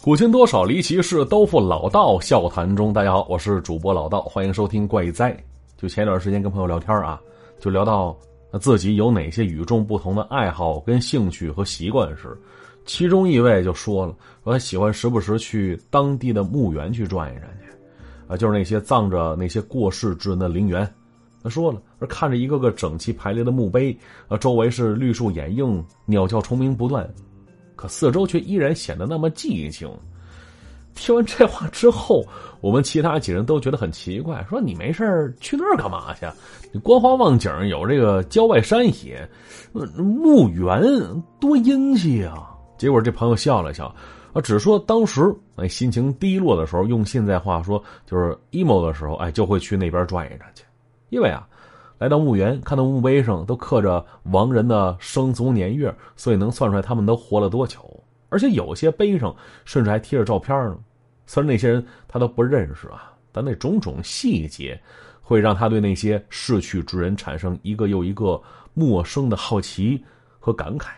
[0.00, 2.92] 古今多少离奇事，都付老道笑谈中。
[2.92, 5.36] 大家好，我是主播老道，欢迎收听怪哉。
[5.76, 7.20] 就前一段时间跟朋友聊天啊，
[7.58, 8.16] 就聊到
[8.60, 12.28] 自己有哪些与众不同的爱好、跟兴趣和习惯时，
[12.86, 14.14] 其中一位就说了，
[14.44, 17.76] 说他喜欢时不时去当地的墓园去转一转去，
[18.28, 20.88] 啊，就是那些葬着那些过世之人的陵园。
[21.42, 27.04] 他说了，看着一个个整齐排列的墓碑，啊，周围是绿树掩映，鸟叫虫鸣不断。
[27.78, 29.88] 可四周却依然显得那么寂静。
[30.96, 32.26] 听完这话之后，
[32.60, 36.26] 我们其他几人都觉得很奇怪，说：“你没事去那儿干嘛去？
[36.72, 39.24] 你观花望景，有这个郊外山野，
[39.72, 40.82] 墓园
[41.38, 43.94] 多阴气啊！”结果这朋友笑了笑，
[44.32, 50.64] 啊，只说当时哎心情低落的时候，用现在话说就是 emo 的时候，哎就会去那边转一转去，
[51.10, 51.46] 因为啊。
[51.98, 57.78] 来到墓园，看到墓碑上都刻着亡人的生卒年月，所以能算出来他们都活了多久。
[58.28, 59.34] 而且有些碑上
[59.64, 60.78] 甚至还贴着照片呢。
[61.26, 64.80] 虽然那些人他都不认识啊，但那种种细节
[65.20, 68.40] 会让他对那些逝去之人产生一个又一个
[68.74, 70.02] 陌生的好奇
[70.38, 70.90] 和感慨。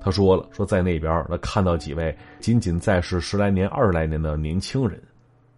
[0.00, 5.00] 他说了，说在那边他看到几位仅仅在世十来年、二十来年的年轻人。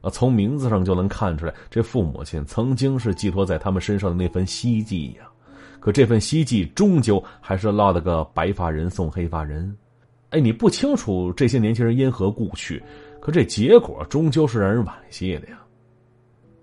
[0.05, 5.25] 啊，从名字上就能看出来，这父母亲曾经是寄托在他们身上的那份希冀呀。
[5.81, 9.75] 可这份希冀终究还是落得个白发人送黑发人。
[10.31, 12.83] 哎，你不清楚这些年轻人因何故去，
[13.21, 15.59] 可这结果终究是让人惋惜的呀。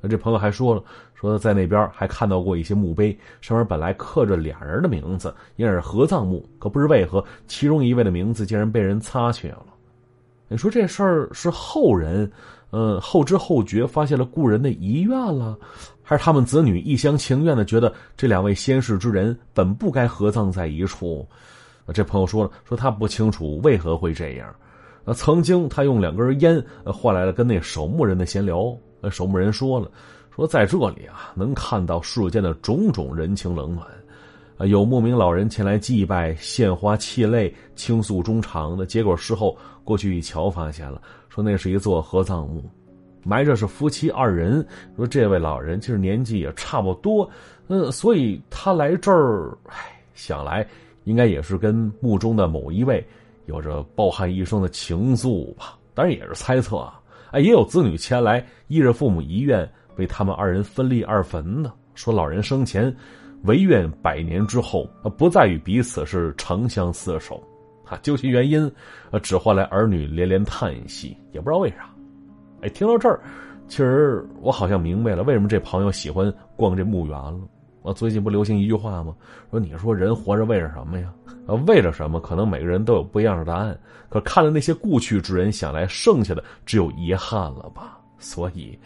[0.02, 9.66] 那这朋友还说了，说在那边还看到过一些墓碑，上面本来刻着俩人的名字，应该是合葬墓，可不知为何其中一位的名字竟然被人擦去了。
[10.52, 12.30] 你说这事儿是后人，
[12.72, 15.58] 嗯，后知后觉发现了故人的遗愿了，
[16.04, 21.26] 还是他们子女一厢情愿的觉得这两位先世之人本不该合葬在一处？
[21.94, 24.54] 这朋友说了，说他不清楚为何会这样。
[25.06, 28.78] 啊，曾经他用两根烟换来了跟那守墓人的闲聊。
[29.00, 29.90] 那守墓人说了，
[30.36, 33.88] 说在这里啊，能看到世间的种种人情冷暖。
[34.68, 38.86] 有牧民老人前来祭拜，献花泣泪，倾诉衷肠的。
[38.86, 42.64] 结果事后过去一瞧，发现了，说那是一座合葬墓，
[43.24, 44.66] 埋着是夫妻二人。
[44.96, 47.28] 说这位老人其实年纪也差不多，
[47.70, 50.68] 嗯，所以他来这儿，唉，想来
[51.06, 53.04] 应该也是跟墓中的某一位
[53.48, 55.78] 有着抱憾一生的情愫吧。
[55.94, 57.00] 当然也是猜测啊。
[57.32, 61.72] 哎，也有子女前来依着父母遗愿，为他们二人分立二坟的。
[61.96, 62.96] 说老人生前。
[63.44, 64.88] 唯愿百年之后，
[65.18, 67.42] 不再与彼此是长相厮守，
[67.86, 68.72] 啊，究其原因，
[69.10, 71.90] 呃，只换来儿女连连叹息，也不知道为啥。
[72.62, 73.20] 哎，听到这儿，
[73.68, 77.40] 其实我好像明白了为什么这朋友喜欢逛这墓园了。
[77.82, 79.16] 我最近不流行一句话吗？
[79.50, 81.12] 说你说人活着为了什么呀？
[81.48, 82.20] 啊，为了什么？
[82.20, 83.76] 可能每个人都有不一样的答案。
[84.08, 87.98] 可看了那些故去之人，想来剩下的只有遗憾了吧？
[88.20, 88.78] 所以，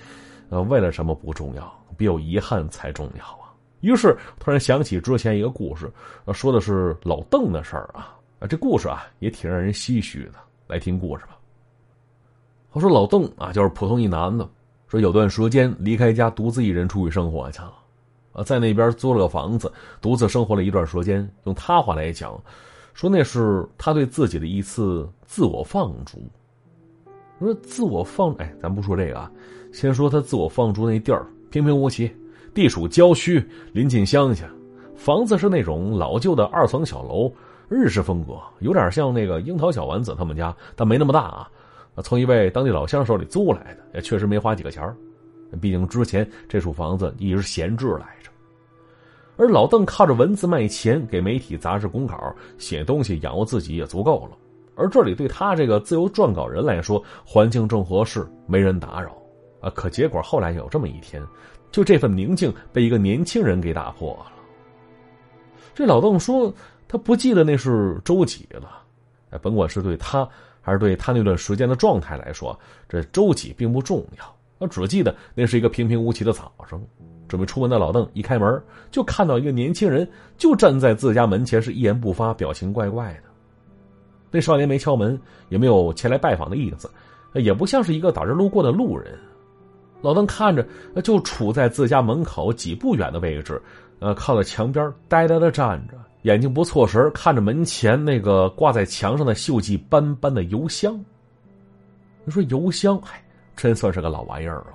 [0.49, 3.44] 呃，为了什么不重要，比有遗憾才重要啊。
[3.85, 5.91] 于是突然想起之前一个故事，
[6.34, 8.18] 说的是老邓的事儿啊。
[8.50, 10.40] 这故事啊也挺让人唏嘘的。
[10.66, 11.38] 来听故事吧。
[12.72, 14.50] 我说老邓啊，就是普通一男的，
[14.88, 17.73] 说有段时间离开家，独自一人出去生活去了。
[18.34, 19.72] 啊，在那边租了个房子，
[20.02, 21.28] 独自生活了一段时间。
[21.44, 22.35] 用他话来讲，
[22.96, 26.17] 说那是他对自己的一次自我放逐。
[27.38, 29.31] 说自我放，哎，咱不说这个啊，
[29.72, 32.12] 先说他自我放逐那地儿平平无奇。
[32.55, 34.49] 地属郊区，临近乡下，
[34.95, 37.29] 房子是那种老旧的二层小楼，
[37.67, 41.51] 日式风格，有点像那个樱桃小丸子他们家，但没那么大啊。
[42.01, 44.81] 从一位当地老乡手里租来的，也确实没花几个钱
[45.59, 48.31] 毕竟之前这处房子一直闲置来着。
[49.35, 54.37] 而老邓靠着文字卖钱，给媒体杂志公稿，写东西养活自己也足够了。
[54.75, 59.13] 而这里对他这个自由撰稿人来说，环境正合适，没人打扰
[59.65, 59.71] 啊。
[59.75, 61.21] 可结果后来有这么一天。
[61.71, 64.31] 就这份宁静被一个年轻人给打破了。
[65.73, 66.53] 这老邓说
[66.87, 68.81] 他不记得那是周几了，
[69.41, 70.25] 甭管是对他
[70.61, 72.57] 还是对他那段时间的状态来说，
[72.87, 74.35] 这周几并不重要。
[74.57, 76.81] 他只记得那是一个平平无奇的早上，
[77.28, 83.23] 准备出门的老邓一开门就看到一个年轻人就站在自家门前，是一言不发，表情怪怪的。
[84.31, 85.19] 那少年没敲门，
[85.49, 86.90] 也没有前来拜访的意思，
[87.34, 89.19] 也不像是一个打这路过的路人。
[90.05, 90.63] 老邓看着，
[91.02, 93.59] 就处在自家门口几步远的位置，
[93.97, 101.03] 呃，靠在墙边呆呆的站着，眼睛不错神看着门前那个挂在墙上的锈迹斑斑的邮箱。
[102.23, 103.19] 你说邮箱，哎，
[103.55, 104.67] 真算是个老玩意儿了。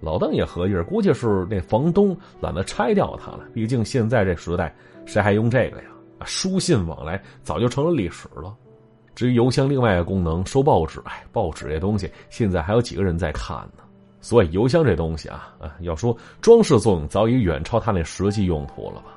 [0.00, 3.44] 老邓也合计，估计是那房东懒得拆掉它了。
[3.54, 4.74] 毕竟现在这时代，
[5.04, 5.84] 谁还用这个呀？
[6.24, 8.52] 书信往来早就成了历史了。
[9.14, 13.84] 至于邮箱另外一个功能收报纸，哎，报纸这东西现在还有几个人在看呢？
[14.26, 19.16] 所以邮箱这东西啊，啊，要说装饰作用早已远超它那实际用途了吧？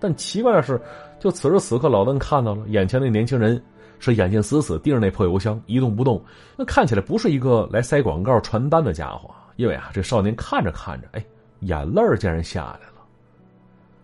[0.00, 0.80] 但奇怪的是，
[1.20, 3.62] 就此时此刻，老邓看到了眼前那年轻人
[3.98, 6.18] 是眼睛死死盯着那破邮箱，一动不动。
[6.56, 11.22] 那看起来不是一个来塞广告传单的家伙，因为啊，这少年看着看着，哎，
[11.60, 13.04] 眼泪竟然下来了。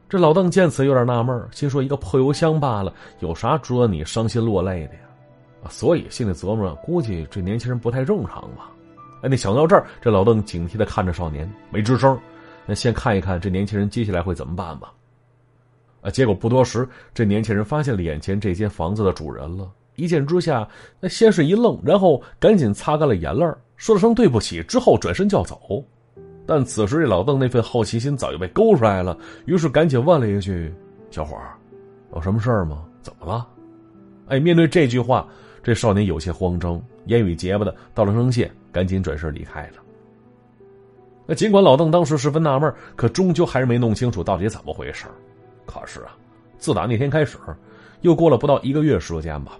[0.06, 5.00] 这老邓见此有点纳闷，心说：一个破邮箱罢了，有啥值得你伤心落泪的呀？
[5.70, 8.68] 所以心里琢磨，估计这年轻人不太正常吧。
[9.22, 12.18] 哎，那想到这儿，这老邓警惕的看着少年，没吱声。
[12.66, 14.92] 那先看一看这年轻人接下来会怎么办吧。
[16.00, 19.70] 啊，结果不多时，这年轻人发现了眼前这间房子的主人了。
[19.94, 20.68] 一见之下，
[21.00, 23.46] 那先是一愣，然后赶紧擦干了眼泪，
[23.76, 25.84] 说了声对不起，之后转身就要走。
[26.44, 29.16] 但此时这老邓那份好奇心早就被勾出来了，
[29.46, 30.74] 于是赶紧问了一句
[31.10, 31.54] ：“小伙儿，
[32.14, 32.84] 有什么事儿吗？
[33.00, 33.46] 怎么了？”
[34.26, 35.28] 哎，面对这句话，
[35.62, 38.50] 这少年有些慌张，言语结巴的道了声谢。
[38.72, 39.74] 赶紧转身离开了。
[41.24, 45.06] 那尽管老邓当时十分纳闷，可终究还是没弄清楚到底怎么回事
[45.64, 46.16] 可是啊，
[46.58, 47.38] 自打那天开始，
[48.00, 49.52] 又过了不到一个月时间吧，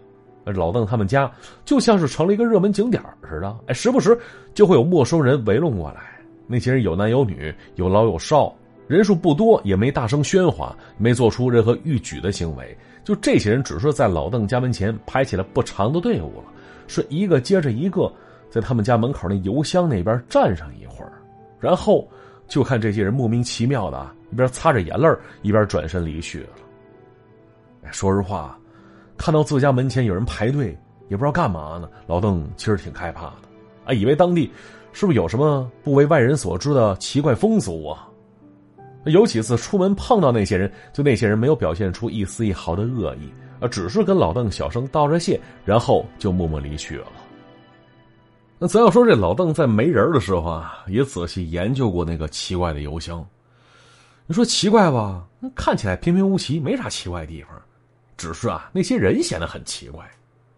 [0.44, 1.30] 老邓他们家
[1.64, 3.00] 就像是成了一个热门景点
[3.30, 3.56] 似的。
[3.68, 4.18] 哎，时不时
[4.54, 6.02] 就会有陌生人围拢过来。
[6.48, 8.52] 那些人有男有女，有老有少，
[8.88, 12.76] 人数不多，也没大声喧哗，没做出任何逾矩的行为。
[13.04, 16.44] 就这些人，只是在老邓家门前排起了不长的队伍了，
[16.88, 18.12] 是一个接着一个。
[18.52, 21.12] 在他们家门口那邮箱那边站上一会儿，
[21.58, 22.06] 然后
[22.46, 25.08] 就看这些人莫名其妙的，一边擦着眼泪
[25.40, 26.50] 一边转身离去了。
[27.90, 28.58] 说实话，
[29.16, 30.78] 看到自家门前有人排队，
[31.08, 31.88] 也不知道干嘛呢。
[32.06, 33.48] 老邓其实挺害怕的，
[33.86, 34.52] 啊，以为当地
[34.92, 38.06] 是不是有什么不为外人所知的奇怪风俗啊？
[39.06, 47.06] 有几次出门碰到那些人，就那些人没有表现出一丝一毫的恶意，啊，只是跟老邓小声道着谢，然后就默默离去了。
[48.62, 53.26] 那咱要说这老邓在没人的时候啊，也仔细研究过那个奇怪的邮箱。
[54.24, 55.26] 你说奇怪吧？
[55.40, 57.50] 那看起来平平无奇，没啥奇怪地方。
[58.16, 60.08] 只是啊，那些人显得很奇怪。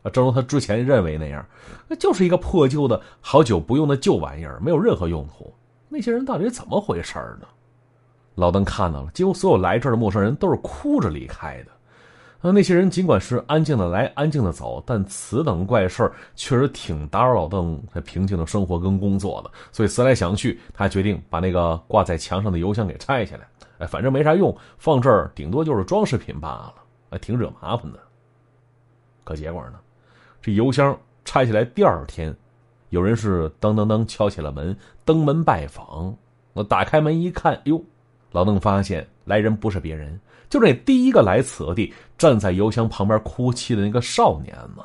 [0.02, 1.42] 啊，正如他之前认为那样，
[1.88, 5.50] 那就是一个破旧的好久不用的旧玩意儿，没有任何用途。
[5.88, 7.46] 那些人到底怎么回事呢？
[8.34, 11.72] 老邓看到了，几乎所有来这儿的陌生人都是哭着离开的。
[12.46, 19.50] 那那些人尽管是安静的来，安静的走，但此等怪事儿确实挺打扰老邓平静的生活跟工作的。
[19.72, 23.48] 所以思来想去，他决定把那个挂在墙上的邮箱给拆下来。
[23.78, 26.74] 哎，反正没啥用，放这儿顶多就是装饰品罢了，
[27.08, 27.98] 哎，挺惹麻烦的。
[29.24, 29.78] 可结果呢，
[30.42, 30.94] 这邮箱
[31.24, 32.36] 拆下来第二天，
[32.90, 36.14] 有人是噔噔噔敲起了门，登门拜访。
[36.52, 37.82] 我打开门一看，哟，
[38.32, 40.18] 老邓发现来人不是别人。
[40.48, 44.84] 就是那第一个来此地、站在邮箱旁边哭泣的那个少年嘛。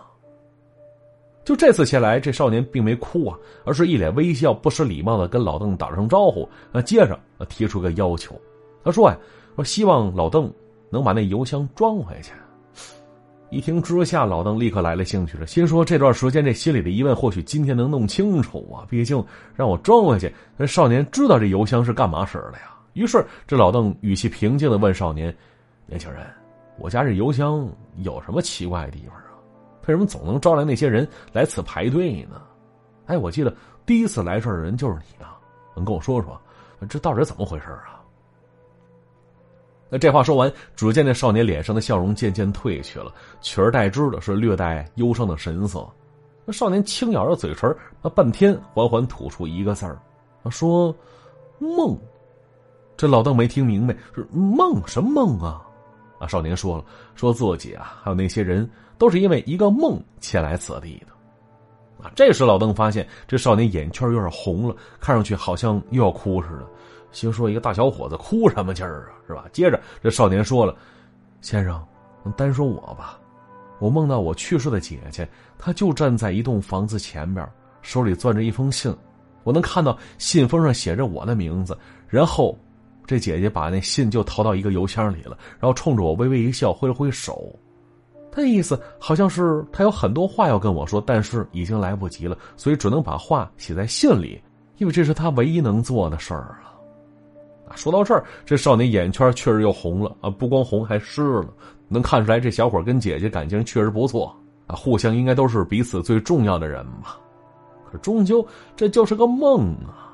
[1.45, 6.47] 就这次前来，这少年并没哭啊，而是一脸微笑、不失礼貌的跟老邓打声招呼。
[6.71, 8.39] 啊，接着提出个要求，
[8.83, 9.17] 他说：“呀，
[9.55, 10.51] 说希望老邓
[10.91, 12.31] 能把那邮箱装回去。”
[13.49, 18.85] 一听之下，老邓立刻来了兴趣了，心说：“这段时间这心里的疑问，或许今天能弄清楚啊！
[18.87, 19.23] 毕竟
[19.55, 25.35] 让我装回去，那少年知道这邮箱是干嘛使的呀？”于是，这老邓语气平静的问少年。
[25.85, 26.25] 年轻人，
[26.77, 29.33] 我家这邮箱有什么奇怪的地方啊？
[29.87, 32.41] 为什么总能招来那些人来此排队呢？
[33.07, 33.51] 哎，我记得
[33.87, 35.39] 第一次来这儿的人就是你啊！
[35.75, 36.39] 能跟我说说，
[36.87, 37.99] 这到底怎么回事啊？
[39.89, 45.83] 那这话说完，只见那少年脸上的笑容渐渐褪去了，取而代之的是略带忧伤的神色。
[46.45, 49.99] 那少年轻咬着嘴唇，那半天缓缓吐出一个字儿，
[50.51, 50.95] 说
[51.57, 51.97] ：“梦。”
[52.99, 55.65] 这老邓没听明白，是梦什么梦啊？
[56.19, 56.27] 啊！
[56.27, 56.83] 少年说了，
[57.15, 62.03] 说自己啊，还有那些人，都是因为一个梦前来此地的。
[62.03, 62.11] 啊！
[62.13, 66.67] 这时老邓发现这少年眼圈有点红了，看上去好像又要哭似的，
[67.13, 69.45] 心说一个大小伙子哭什么劲儿啊，是吧？
[69.53, 70.75] 接着这少年说了
[71.39, 71.81] ：“先生，
[72.35, 73.17] 单说我吧，
[73.79, 75.25] 我梦到我去世的姐姐，
[75.57, 77.49] 她就站在一栋房子前边，
[77.81, 78.93] 手里攥着一封信，
[79.45, 81.77] 我能看到信封上写着我的名字，
[82.09, 82.53] 然后。”
[83.09, 87.51] 这姐姐把那信就投到一个邮箱里了，然后冲着我微微一笑，挥了挥手。
[88.31, 94.39] 他的意思好像是他有很多话要跟我说，但是已经来不及了，所以只能把话写在信里，
[94.77, 96.69] 因为这是他唯一能做的事儿了。
[97.67, 101.47] 啊，说到这儿，这少年眼圈确实又红了啊，不光红还湿了，
[101.87, 104.31] 能看出来这小伙跟姐姐感情确实不错
[104.67, 107.15] 啊，互相应该都是彼此最重要的人嘛。
[107.91, 110.08] 可终究这就是个梦啊。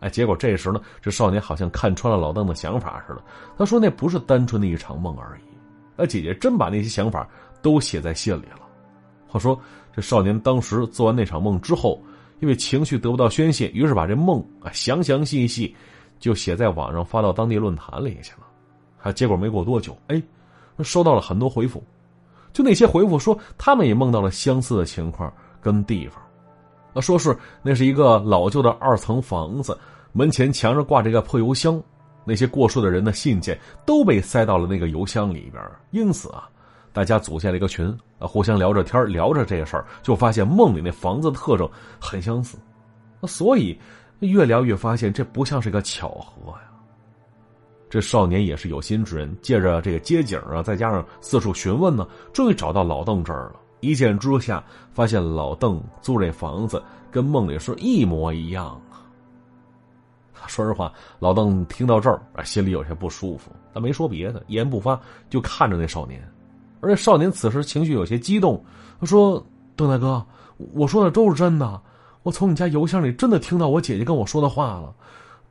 [0.00, 3.22] 哎，结果这时呢，这少年好像看穿了老邓的想法似的。
[3.56, 5.56] 他说：“那不是单纯的一场梦而已。”
[5.96, 7.26] 那姐姐真把那些想法
[7.62, 8.60] 都写在信里了。
[9.26, 9.58] 话说
[9.94, 11.98] 这少年当时做完那场梦之后，
[12.40, 15.74] 因为情绪得不到宣泄，于是把这梦啊详详细细
[16.18, 18.46] 就写在网上发到当地论坛里去了。
[19.02, 20.22] 啊，结果没过多久，哎，
[20.84, 21.82] 收到了很多回复，
[22.52, 26.22] 就那些回复说他们也梦到了相似的情况跟地方，
[26.96, 29.78] 啊，说是那是一个老旧的二层房子，
[30.12, 31.80] 门前墙上挂着一个破邮箱。
[32.28, 35.62] 那些过世的人的信件都被塞到了那个邮箱里边，
[35.92, 36.48] 因此啊，
[36.92, 37.86] 大家组建了一个群
[38.18, 42.58] 啊，互相聊着天聊着这个事儿，就发现梦里那房子的特征很相似，
[43.28, 43.78] 所以
[44.18, 46.62] 越聊越发现这不像是个巧合呀。
[47.88, 53.60] 这少年也是有心之人，借着这个街景啊，再加上四处询问呢，终于找到老邓这儿了。
[53.86, 54.62] 一见之下，
[54.92, 58.80] 发现老邓租这房子跟梦里是一模一样。
[60.48, 65.00] 说实话，老邓听到这儿啊，心里有些不舒服，他没说别的，一言不发，
[65.30, 66.22] 就看着那少年。
[66.80, 68.62] 而且少年此时情绪有些激动，
[69.00, 70.24] 他说：“邓大哥，
[70.72, 71.80] 我说的都是真的，
[72.22, 74.94] 我从你家邮箱里真的听到我姐姐跟我说的话了。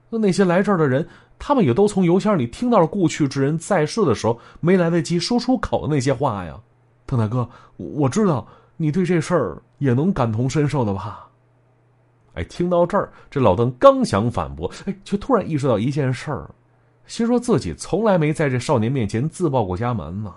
[0.09, 1.05] 那那些来这儿的人，
[1.39, 6.57] 他们也都从邮箱里听到了故去之人在世的时候没来得及说出口的那些话呀。
[7.05, 7.47] 邓大哥，
[7.77, 8.47] 我知道
[8.77, 11.27] 你对这事儿也能感同身受的吧。”
[12.35, 16.49] 哎，听到这儿，这老邓刚想反驳，哎，却突然意识到一件事儿，
[17.07, 20.33] 心说自己从来没在这少年面前自报过家门呢。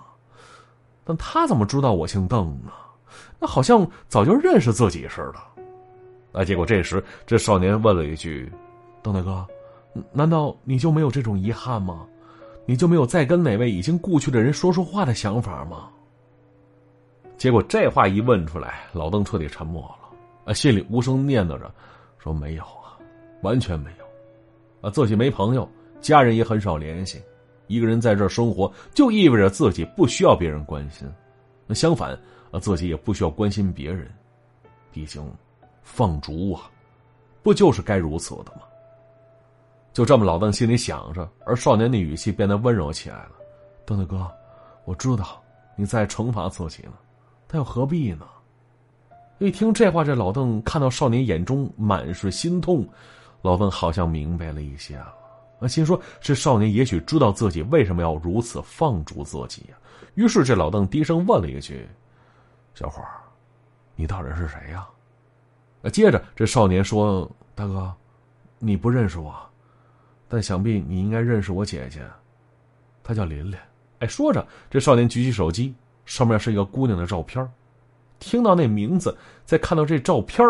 [1.02, 2.70] 但他怎么知道我姓邓呢？
[3.40, 6.40] 那好像早就认识自己似的。
[6.40, 8.52] 啊，结果这时这少年问了一句
[9.02, 9.44] ：“邓大哥，
[10.12, 12.06] 难道你就没有这种遗憾吗？
[12.64, 15.88] 你就没有再跟哪位已经故去的人说说话的想法吗？”
[17.38, 20.08] 结果这话一问出来，老邓彻底沉默了。
[20.44, 21.72] 啊，心里无声念叨着，
[22.18, 22.98] 说没有啊，
[23.42, 24.04] 完全没有，
[24.80, 27.22] 啊，自己没朋友，家人也很少联系，
[27.66, 31.06] 一个人在这生活，就意味着自己不需要别人关心，
[31.66, 32.18] 那相反，
[32.50, 34.10] 啊，自己也不需要关心别人，
[34.90, 35.22] 毕竟，
[35.82, 36.70] 放逐啊，
[37.42, 38.62] 不就是该如此的吗？
[39.92, 43.32] 就这么，老邓心里想着，而少年的语气变得温柔起来了。
[43.84, 44.28] 邓大哥，
[44.86, 45.42] 我知道
[45.76, 46.92] 你在惩罚自己呢，
[47.48, 48.26] 他又何必呢？
[49.38, 52.86] 一听这话，这老邓看到少年眼中满是心痛，
[53.40, 55.14] 老邓好像明白了一些了。
[55.60, 59.78] 啊，心说这少年也许知道自己为什么要如此放逐自己呀。
[60.14, 61.88] 于是这老邓低声问了一句
[62.74, 63.22] ：“小伙儿，
[63.96, 64.86] 你到底是谁呀？”
[65.82, 67.92] 啊，接着这少年说：“大哥，
[68.58, 69.34] 你不认识我，
[70.28, 72.04] 但想必你应该认识我姐姐，
[73.02, 73.56] 她叫琳琳。”
[74.00, 75.74] 哎，说着，这少年举起手机，
[76.08, 77.46] 上面是一个姑娘的照片
[78.18, 80.42] 听到那名字，再看到这照片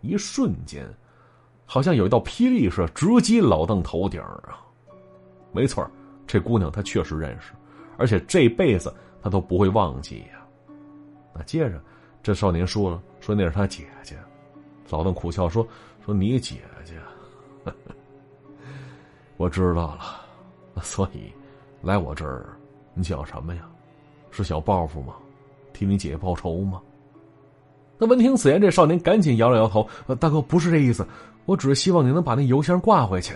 [0.00, 0.88] 一瞬间，
[1.66, 4.58] 好像有一道霹雳似的直击老邓头顶啊！
[5.52, 5.88] 没错
[6.26, 7.52] 这姑娘他确实认识，
[7.98, 8.92] 而且这辈子
[9.22, 10.42] 他都不会忘记呀。
[11.34, 11.78] 那接着，
[12.22, 14.16] 这少年说了，说那是他姐姐。
[14.88, 15.66] 老邓苦笑说
[16.04, 16.94] ：“说你姐姐，
[19.36, 20.20] 我知道了。
[20.82, 21.32] 所以，
[21.82, 22.56] 来我这儿，
[22.92, 23.68] 你叫什么呀？
[24.32, 25.14] 是小报复吗？
[25.72, 26.80] 替你姐姐报仇吗？”
[27.96, 29.86] 那闻听此言，这少年赶紧摇了摇头
[30.18, 31.06] ：“大哥，不是这意思，
[31.44, 33.32] 我只是希望你能把那邮箱挂回去，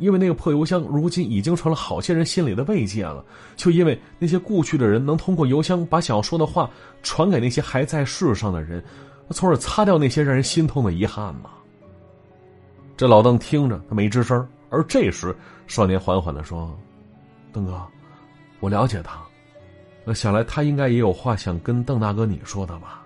[0.00, 3.24] 因为那个破邮箱如今已经成了好些人心里的慰藉了。
[3.54, 6.68] 就因为那些故去的人能通过邮箱把想要说的话
[7.04, 8.82] 传给那些还在世上的人，
[9.30, 11.50] 从而擦掉那些让人心痛的遗憾嘛。”
[12.96, 14.46] 这老邓听着，他没吱声。
[14.68, 15.36] 而这时，
[15.66, 16.76] 少年缓缓的说
[17.52, 17.80] ：“邓哥，
[18.58, 19.20] 我了解他，
[20.04, 22.98] 那想来他应该也有话想跟邓大哥你说的吧。”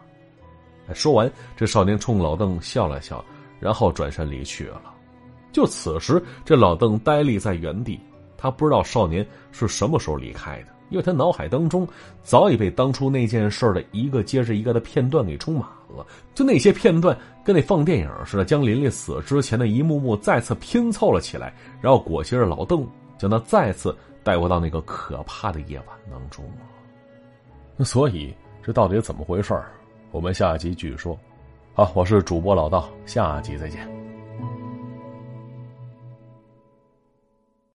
[0.95, 3.25] 说完，这少年冲老邓笑了笑，
[3.59, 4.81] 然后转身离去了。
[5.53, 7.99] 就此时，这老邓呆立在原地，
[8.37, 11.89] 他不知道少年是什么时候离开的，因为他脑海当中
[12.23, 16.07] 早已被当初那件事的一个接着一个的片段给充满了。
[16.35, 22.87] 就那些片段，跟那放电影似的，将林丽死之前的一幕幕再次拼凑了起来，然后裹挟着老邓，
[23.19, 26.45] 将他再次带回到那个可怕的夜晚当中。
[26.57, 26.63] 那
[27.77, 29.67] 那所以，这到底怎么回事儿？
[30.11, 31.19] 我们下集继续说，
[31.75, 33.96] 好，我是主播老道，下集再见。